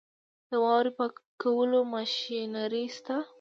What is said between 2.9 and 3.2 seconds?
شته؟